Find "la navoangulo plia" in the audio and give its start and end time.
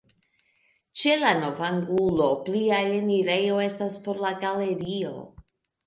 1.23-2.81